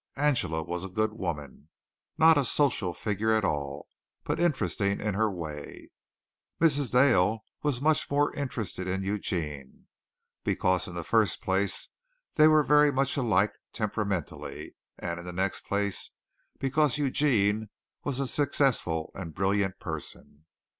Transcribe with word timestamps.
Angela 0.17 0.63
was 0.63 0.83
a 0.83 0.89
good 0.89 1.13
woman 1.13 1.69
not 2.17 2.35
a 2.35 2.43
social 2.43 2.91
figure 2.91 3.31
at 3.33 3.45
all 3.45 3.87
but 4.23 4.39
interesting 4.39 4.99
in 4.99 5.13
her 5.13 5.29
way. 5.29 5.91
Mrs. 6.59 6.91
Dale 6.91 7.45
was 7.61 7.81
much 7.81 8.09
more 8.09 8.33
interested 8.33 8.87
in 8.87 9.03
Eugene, 9.03 9.85
because 10.43 10.87
in 10.87 10.95
the 10.95 11.03
first 11.03 11.39
place 11.39 11.89
they 12.33 12.47
were 12.47 12.63
very 12.63 12.91
much 12.91 13.15
alike 13.15 13.53
temperamentally, 13.73 14.75
and 14.97 15.19
in 15.19 15.25
the 15.27 15.31
next 15.31 15.65
place 15.65 16.09
because 16.57 16.97
Eugene 16.97 17.69
was 18.03 18.19
a 18.19 18.25
successful 18.25 19.11
and 19.13 19.35
brilliant 19.35 19.77
person. 19.79 20.47